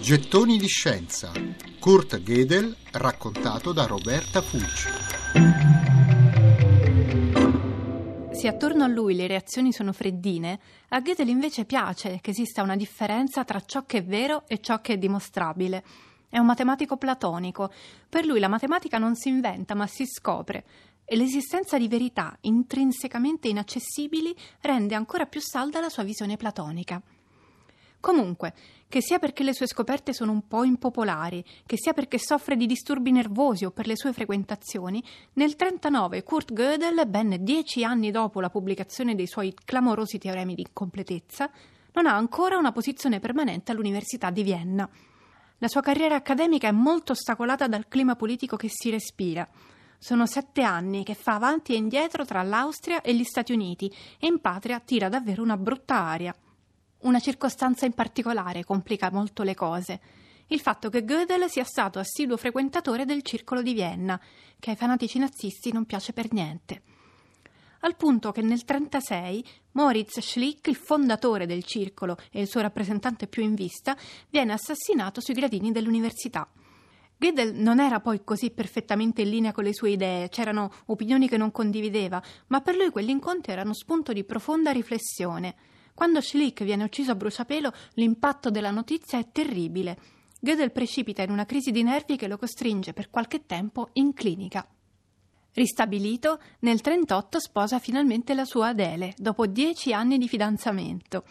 Gettoni 0.00 0.56
di 0.56 0.68
scienza. 0.68 1.32
Kurt 1.78 2.22
Gödel 2.22 2.74
raccontato 2.92 3.72
da 3.72 3.84
Roberta 3.84 4.40
Fulci. 4.40 4.88
Se 8.32 8.48
attorno 8.48 8.84
a 8.84 8.86
lui 8.86 9.14
le 9.16 9.26
reazioni 9.26 9.72
sono 9.72 9.92
freddine, 9.92 10.60
a 10.90 11.00
Gödel 11.00 11.28
invece 11.28 11.64
piace 11.66 12.20
che 12.22 12.30
esista 12.30 12.62
una 12.62 12.76
differenza 12.76 13.44
tra 13.44 13.60
ciò 13.60 13.84
che 13.84 13.98
è 13.98 14.04
vero 14.04 14.44
e 14.46 14.60
ciò 14.60 14.80
che 14.80 14.94
è 14.94 14.98
dimostrabile. 14.98 15.84
È 16.30 16.38
un 16.38 16.46
matematico 16.46 16.96
platonico. 16.96 17.70
Per 18.08 18.24
lui 18.24 18.38
la 18.38 18.48
matematica 18.48 18.98
non 18.98 19.14
si 19.14 19.28
inventa, 19.28 19.74
ma 19.74 19.86
si 19.86 20.06
scopre. 20.06 20.64
E 21.04 21.16
l'esistenza 21.16 21.76
di 21.76 21.88
verità 21.88 22.36
intrinsecamente 22.42 23.48
inaccessibili 23.48 24.34
rende 24.60 24.94
ancora 24.94 25.26
più 25.26 25.40
salda 25.40 25.80
la 25.80 25.90
sua 25.90 26.04
visione 26.04 26.36
platonica. 26.36 27.02
Comunque, 28.08 28.54
che 28.88 29.02
sia 29.02 29.18
perché 29.18 29.42
le 29.42 29.52
sue 29.52 29.66
scoperte 29.66 30.14
sono 30.14 30.32
un 30.32 30.48
po' 30.48 30.64
impopolari, 30.64 31.44
che 31.66 31.76
sia 31.76 31.92
perché 31.92 32.18
soffre 32.18 32.56
di 32.56 32.64
disturbi 32.64 33.12
nervosi 33.12 33.66
o 33.66 33.70
per 33.70 33.86
le 33.86 33.98
sue 33.98 34.14
frequentazioni, 34.14 35.02
nel 35.34 35.54
1939 35.54 36.22
Kurt 36.22 36.54
Gödel, 36.54 37.06
ben 37.06 37.36
dieci 37.40 37.84
anni 37.84 38.10
dopo 38.10 38.40
la 38.40 38.48
pubblicazione 38.48 39.14
dei 39.14 39.26
suoi 39.26 39.52
clamorosi 39.62 40.16
teoremi 40.16 40.54
di 40.54 40.62
incompletezza, 40.62 41.50
non 41.92 42.06
ha 42.06 42.16
ancora 42.16 42.56
una 42.56 42.72
posizione 42.72 43.20
permanente 43.20 43.72
all'Università 43.72 44.30
di 44.30 44.42
Vienna. 44.42 44.88
La 45.58 45.68
sua 45.68 45.82
carriera 45.82 46.14
accademica 46.14 46.66
è 46.66 46.72
molto 46.72 47.12
ostacolata 47.12 47.66
dal 47.66 47.88
clima 47.88 48.16
politico 48.16 48.56
che 48.56 48.70
si 48.70 48.88
respira. 48.88 49.46
Sono 49.98 50.24
sette 50.24 50.62
anni 50.62 51.04
che 51.04 51.12
fa 51.12 51.34
avanti 51.34 51.74
e 51.74 51.76
indietro 51.76 52.24
tra 52.24 52.42
l'Austria 52.42 53.02
e 53.02 53.14
gli 53.14 53.24
Stati 53.24 53.52
Uniti 53.52 53.94
e 54.18 54.28
in 54.28 54.40
patria 54.40 54.80
tira 54.80 55.10
davvero 55.10 55.42
una 55.42 55.58
brutta 55.58 55.96
aria. 55.96 56.34
Una 57.00 57.20
circostanza 57.20 57.86
in 57.86 57.92
particolare 57.92 58.64
complica 58.64 59.10
molto 59.12 59.44
le 59.44 59.54
cose. 59.54 60.00
Il 60.48 60.60
fatto 60.60 60.88
che 60.90 61.04
Gödel 61.04 61.48
sia 61.48 61.62
stato 61.62 62.00
assiduo 62.00 62.36
frequentatore 62.36 63.04
del 63.04 63.22
circolo 63.22 63.62
di 63.62 63.72
Vienna, 63.72 64.20
che 64.58 64.70
ai 64.70 64.76
fanatici 64.76 65.18
nazisti 65.18 65.72
non 65.72 65.84
piace 65.84 66.12
per 66.12 66.32
niente. 66.32 66.82
Al 67.80 67.94
punto 67.94 68.32
che 68.32 68.40
nel 68.40 68.60
1936 68.66 69.44
Moritz 69.72 70.18
Schlick, 70.18 70.66
il 70.66 70.74
fondatore 70.74 71.46
del 71.46 71.62
circolo 71.62 72.16
e 72.32 72.40
il 72.40 72.48
suo 72.48 72.62
rappresentante 72.62 73.28
più 73.28 73.44
in 73.44 73.54
vista, 73.54 73.96
viene 74.28 74.52
assassinato 74.52 75.20
sui 75.20 75.34
gradini 75.34 75.70
dell'università. 75.70 76.50
Gödel 77.16 77.54
non 77.54 77.78
era 77.78 78.00
poi 78.00 78.24
così 78.24 78.50
perfettamente 78.50 79.22
in 79.22 79.30
linea 79.30 79.52
con 79.52 79.62
le 79.62 79.72
sue 79.72 79.90
idee, 79.90 80.28
c'erano 80.28 80.72
opinioni 80.86 81.28
che 81.28 81.36
non 81.36 81.52
condivideva, 81.52 82.20
ma 82.48 82.60
per 82.60 82.74
lui 82.74 82.90
quegli 82.90 83.10
incontri 83.10 83.52
erano 83.52 83.72
spunto 83.72 84.12
di 84.12 84.24
profonda 84.24 84.72
riflessione. 84.72 85.54
Quando 85.98 86.20
Schlick 86.20 86.62
viene 86.62 86.84
ucciso 86.84 87.10
a 87.10 87.16
bruciapelo, 87.16 87.72
l'impatto 87.94 88.50
della 88.50 88.70
notizia 88.70 89.18
è 89.18 89.32
terribile. 89.32 89.98
Gödel 90.38 90.70
precipita 90.70 91.24
in 91.24 91.30
una 91.32 91.44
crisi 91.44 91.72
di 91.72 91.82
nervi 91.82 92.14
che 92.14 92.28
lo 92.28 92.38
costringe 92.38 92.92
per 92.92 93.10
qualche 93.10 93.46
tempo 93.46 93.88
in 93.94 94.12
clinica. 94.14 94.64
Ristabilito, 95.54 96.38
nel 96.60 96.78
1938 96.80 97.40
sposa 97.40 97.80
finalmente 97.80 98.32
la 98.34 98.44
sua 98.44 98.68
Adele, 98.68 99.12
dopo 99.16 99.48
dieci 99.48 99.92
anni 99.92 100.18
di 100.18 100.28
fidanzamento. 100.28 101.24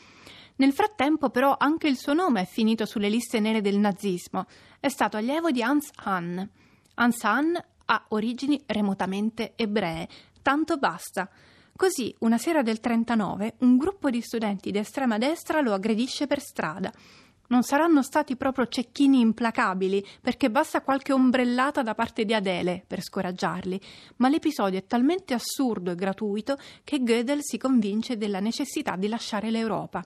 Nel 0.57 0.73
frattempo, 0.73 1.29
però, 1.29 1.55
anche 1.57 1.87
il 1.87 1.95
suo 1.95 2.11
nome 2.11 2.41
è 2.41 2.45
finito 2.45 2.85
sulle 2.85 3.07
liste 3.07 3.39
nere 3.39 3.61
del 3.61 3.77
nazismo. 3.77 4.47
È 4.81 4.89
stato 4.89 5.15
allievo 5.15 5.49
di 5.49 5.63
Hans 5.63 5.91
Hahn. 5.95 6.45
Hans 6.95 7.23
Hahn 7.23 7.57
ha 7.85 8.05
origini 8.09 8.61
remotamente 8.65 9.53
ebree, 9.55 10.09
tanto 10.41 10.75
basta. 10.75 11.29
Così, 11.77 12.11
una 12.21 12.39
sera 12.39 12.63
del 12.63 12.79
39, 12.79 13.57
un 13.59 13.77
gruppo 13.77 14.09
di 14.09 14.19
studenti 14.19 14.71
di 14.71 14.79
estrema 14.79 15.19
destra 15.19 15.61
lo 15.61 15.73
aggredisce 15.73 16.25
per 16.25 16.39
strada. 16.41 16.91
Non 17.49 17.61
saranno 17.61 18.01
stati 18.01 18.35
proprio 18.35 18.65
cecchini 18.65 19.19
implacabili, 19.19 20.03
perché 20.19 20.49
basta 20.49 20.81
qualche 20.81 21.13
ombrellata 21.13 21.83
da 21.83 21.93
parte 21.93 22.25
di 22.25 22.33
Adele 22.33 22.83
per 22.87 23.03
scoraggiarli, 23.03 23.79
ma 24.15 24.27
l'episodio 24.27 24.79
è 24.79 24.87
talmente 24.87 25.35
assurdo 25.35 25.91
e 25.91 25.95
gratuito 25.95 26.57
che 26.83 26.97
Gödel 26.97 27.43
si 27.43 27.59
convince 27.59 28.17
della 28.17 28.39
necessità 28.39 28.95
di 28.95 29.07
lasciare 29.07 29.51
l'Europa. 29.51 30.03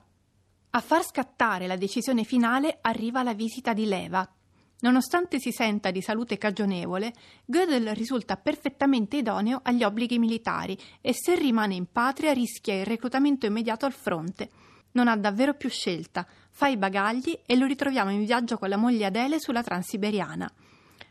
A 0.74 0.80
far 0.80 1.02
scattare 1.02 1.66
la 1.66 1.76
decisione 1.76 2.24
finale 2.24 2.80
arriva 2.82 3.22
la 3.22 3.32
visita 3.32 3.72
di 3.72 3.86
Leva, 3.86 4.30
Nonostante 4.82 5.38
si 5.38 5.52
senta 5.52 5.92
di 5.92 6.02
salute 6.02 6.38
cagionevole, 6.38 7.12
Gödel 7.44 7.94
risulta 7.94 8.36
perfettamente 8.36 9.16
idoneo 9.16 9.60
agli 9.62 9.84
obblighi 9.84 10.18
militari 10.18 10.76
e 11.00 11.12
se 11.14 11.36
rimane 11.36 11.74
in 11.74 11.86
patria 11.86 12.32
rischia 12.32 12.74
il 12.74 12.84
reclutamento 12.84 13.46
immediato 13.46 13.86
al 13.86 13.92
fronte. 13.92 14.50
Non 14.92 15.06
ha 15.06 15.16
davvero 15.16 15.54
più 15.54 15.68
scelta, 15.68 16.26
fa 16.50 16.66
i 16.66 16.76
bagagli 16.76 17.38
e 17.46 17.56
lo 17.56 17.66
ritroviamo 17.66 18.10
in 18.10 18.24
viaggio 18.24 18.58
con 18.58 18.68
la 18.68 18.76
moglie 18.76 19.06
Adele 19.06 19.38
sulla 19.38 19.62
Transiberiana. 19.62 20.52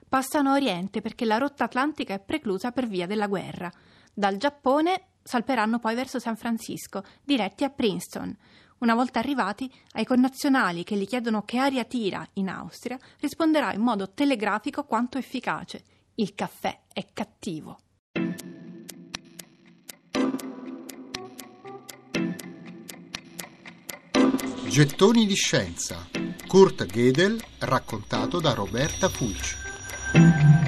Passano 0.07 0.49
a 0.49 0.55
Oriente 0.55 0.99
perché 0.99 1.23
la 1.23 1.37
rotta 1.37 1.63
atlantica 1.63 2.13
è 2.13 2.19
preclusa 2.19 2.73
per 2.73 2.87
via 2.87 3.07
della 3.07 3.27
guerra. 3.27 3.71
Dal 4.13 4.35
Giappone 4.35 5.11
salperanno 5.23 5.79
poi 5.79 5.95
verso 5.95 6.19
San 6.19 6.35
Francisco, 6.35 7.03
diretti 7.23 7.63
a 7.63 7.69
Princeton. 7.69 8.35
Una 8.81 8.95
volta 8.95 9.19
arrivati, 9.19 9.71
ai 9.91 10.05
connazionali 10.05 10.83
che 10.83 10.95
gli 10.95 11.05
chiedono 11.05 11.43
che 11.43 11.59
aria 11.59 11.83
tira 11.83 12.27
in 12.33 12.49
Austria, 12.49 12.97
risponderà 13.19 13.73
in 13.73 13.81
modo 13.81 14.11
telegrafico 14.11 14.85
quanto 14.85 15.19
efficace. 15.19 15.83
Il 16.15 16.33
caffè 16.33 16.81
è 16.91 17.05
cattivo. 17.13 17.77
Gettoni 24.67 25.27
di 25.27 25.35
scienza. 25.35 26.07
Kurt 26.47 26.85
Gödel 26.85 27.39
raccontato 27.59 28.39
da 28.39 28.53
Roberta 28.53 29.09
Fulci. 29.09 30.60